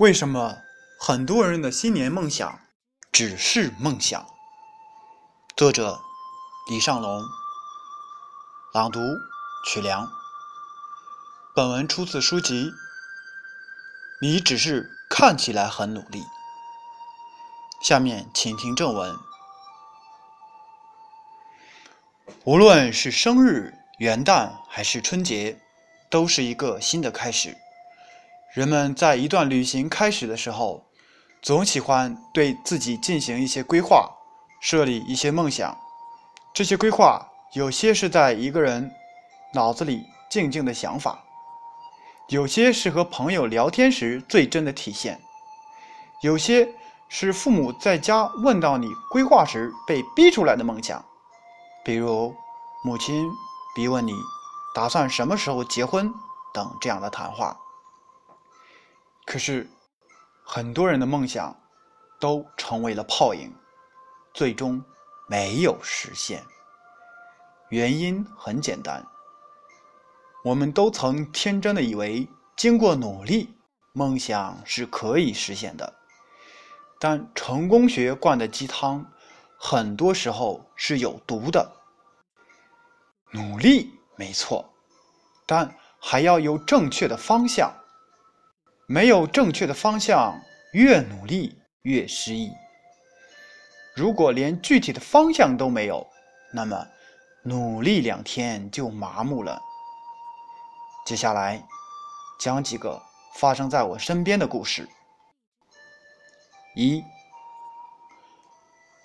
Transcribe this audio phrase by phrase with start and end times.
[0.00, 0.62] 为什么
[0.98, 2.58] 很多人的新年梦想
[3.12, 4.26] 只是梦想？
[5.54, 6.00] 作者：
[6.70, 7.22] 李尚龙，
[8.72, 8.98] 朗读：
[9.66, 10.10] 曲梁。
[11.54, 12.70] 本文出自书籍
[14.22, 16.22] 《你只是看起来很努力》。
[17.82, 19.14] 下面请听正文。
[22.44, 25.60] 无论是生日、元旦还是春节，
[26.08, 27.54] 都是一个新的开始。
[28.52, 30.84] 人们在一段旅行开始的时候，
[31.40, 34.10] 总喜欢对自己进行一些规划，
[34.60, 35.78] 设立一些梦想。
[36.52, 37.24] 这些规划
[37.54, 38.90] 有些是在一个人
[39.54, 41.22] 脑子里静静的想法，
[42.28, 45.20] 有些是和朋友聊天时最真的体现，
[46.20, 46.68] 有些
[47.08, 51.04] 是父母在家问到你规划时被逼出来的梦想。
[51.84, 52.34] 比如，
[52.84, 53.30] 母亲
[53.76, 54.12] 逼问你
[54.74, 56.12] 打算什么时候结婚
[56.52, 57.56] 等这样的谈话。
[59.30, 59.64] 可是，
[60.42, 61.56] 很多人的梦想
[62.18, 63.54] 都成为了泡影，
[64.34, 64.84] 最终
[65.28, 66.44] 没有实现。
[67.68, 69.06] 原因很简单，
[70.42, 73.54] 我们都曾天真的以为，经过努力，
[73.92, 75.94] 梦想是可以实现的。
[76.98, 79.12] 但成功学灌的鸡汤，
[79.56, 81.70] 很多时候是有毒的。
[83.30, 84.68] 努力没错，
[85.46, 87.72] 但还要有正确的方向。
[88.92, 92.50] 没有正确的方向，越努力越失意。
[93.94, 96.04] 如果连具体的方向都没有，
[96.52, 96.88] 那么
[97.44, 99.62] 努力两天就麻木了。
[101.06, 101.64] 接下来
[102.40, 103.00] 讲几个
[103.36, 104.88] 发生在我身边的故事。
[106.74, 107.04] 一，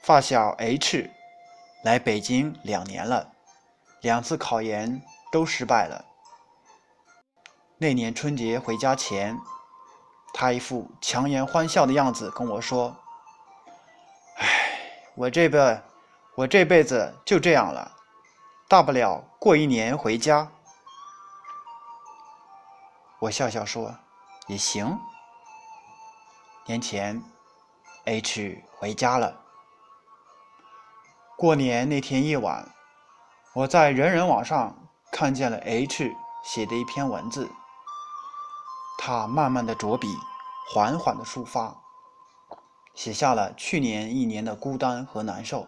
[0.01, 1.11] 发小 H
[1.83, 3.31] 来北京两年了，
[4.01, 4.99] 两次考研
[5.31, 6.03] 都失败了。
[7.77, 9.37] 那年春节回家前。
[10.37, 12.93] 他一副强颜欢笑的样子跟我说
[14.35, 14.45] ：“哎，
[15.15, 15.81] 我这辈，
[16.35, 17.89] 我这辈子就这样了，
[18.67, 20.51] 大不了过一年回家。”
[23.19, 23.95] 我笑笑说
[24.47, 24.99] ：“也行。”
[26.67, 27.23] 年前
[28.03, 29.39] ，H 回家了。
[31.37, 32.69] 过年那天夜晚，
[33.53, 34.75] 我在人人网上
[35.13, 37.49] 看见了 H 写的一篇文字。
[38.97, 40.07] 他慢慢的着笔，
[40.67, 41.75] 缓缓的抒发，
[42.93, 45.67] 写下了去年一年的孤单和难受。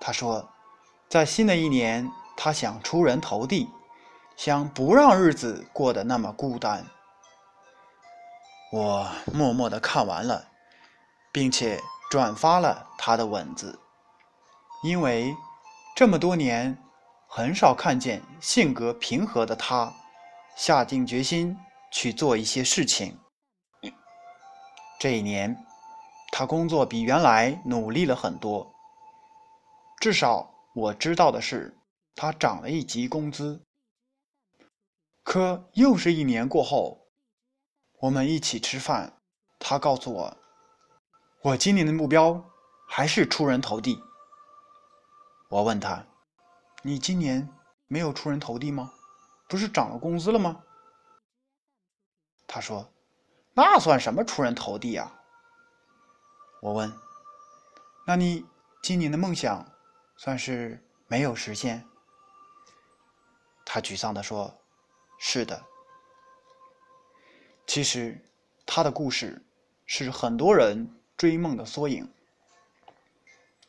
[0.00, 0.48] 他说，
[1.08, 3.70] 在新的一年，他想出人头地，
[4.36, 6.84] 想不让日子过得那么孤单。
[8.72, 10.48] 我默默的看完了，
[11.30, 13.78] 并且转发了他的文字，
[14.82, 15.36] 因为
[15.94, 16.76] 这么多年，
[17.28, 19.92] 很少看见性格平和的他。
[20.56, 21.56] 下定决心
[21.92, 23.18] 去做一些事情。
[24.98, 25.56] 这一年，
[26.32, 28.72] 他工作比原来努力了很多。
[30.00, 31.76] 至少我知道的是，
[32.14, 33.62] 他涨了一级工资。
[35.22, 37.06] 可又是一年过后，
[38.00, 39.12] 我们一起吃饭，
[39.58, 40.36] 他告诉我，
[41.42, 42.42] 我今年的目标
[42.88, 44.02] 还是出人头地。
[45.48, 46.04] 我问他
[46.82, 47.48] ：“你今年
[47.86, 48.92] 没有出人头地吗？”
[49.48, 50.62] 不是涨了工资了吗？
[52.54, 52.86] 他说
[53.56, 55.10] ：“那算什么出人头地啊？”
[56.60, 56.92] 我问
[58.06, 58.44] ：“那你
[58.82, 59.66] 今年的梦想
[60.18, 61.82] 算是没有实现？”
[63.64, 64.54] 他沮丧地说
[65.18, 65.64] ：“是的。”
[67.66, 68.22] 其实，
[68.66, 69.42] 他的故事
[69.86, 72.06] 是很多人追梦的缩影。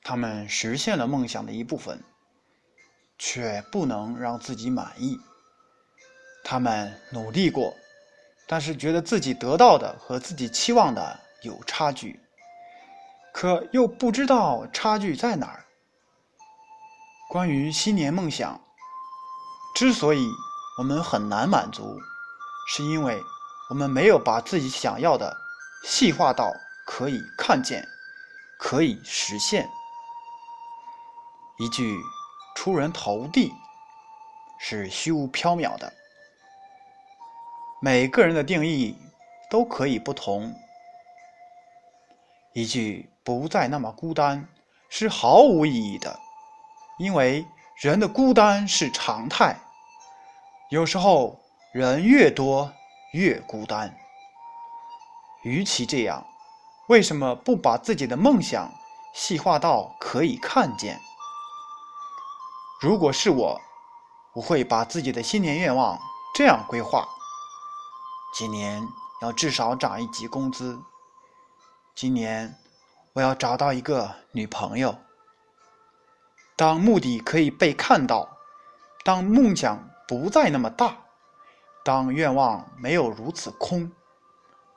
[0.04, 2.04] 他们实现了梦想的一部分，
[3.18, 5.18] 却不能让自己满意。
[6.44, 7.74] 他们努力过，
[8.48, 12.20] 但是觉得自己得到的和自己期望的有差距，
[13.34, 15.66] 可又不知道差距在哪儿。
[17.30, 18.60] 关于新年梦想，
[19.76, 20.28] 之所以
[20.78, 22.00] 我们很难满足，
[22.68, 23.20] 是因为
[23.70, 25.36] 我们没有把自己想要的
[25.84, 26.54] 细化到
[26.86, 27.88] 可以看见、
[28.60, 29.68] 可以实现。
[31.58, 32.00] 一句
[32.56, 33.52] “出人头地”
[34.60, 35.92] 是虚无缥缈的。
[37.86, 38.98] 每个人的定义
[39.50, 40.56] 都可以不同。
[42.54, 44.48] 一句“不再那么孤单”
[44.88, 46.18] 是毫无意义的，
[46.98, 47.46] 因为
[47.82, 49.60] 人的孤单是常态。
[50.70, 51.38] 有时候
[51.74, 52.72] 人越多
[53.12, 53.94] 越孤单。
[55.42, 56.26] 与其这样，
[56.88, 58.72] 为什么不把自己的梦想
[59.14, 60.98] 细化到可以看见？
[62.80, 63.60] 如果是我，
[64.32, 66.00] 我会把自己的新年愿望
[66.34, 67.06] 这样规划。
[68.34, 68.82] 今年
[69.22, 70.82] 要至少涨一级工资。
[71.94, 72.58] 今年
[73.14, 74.98] 我要找到一个女朋友。
[76.56, 78.28] 当目的可以被看到，
[79.06, 80.98] 当梦想不再那么大，
[81.86, 83.92] 当愿望没有如此空，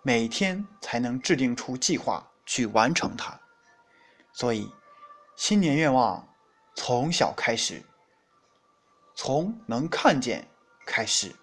[0.03, 3.41] 每天才能制定出计划去完成它。
[4.35, 4.71] 所以，
[5.35, 6.29] 新年愿望
[6.75, 7.83] 从小开始，
[9.15, 10.47] 从能看见
[10.85, 11.35] 开始。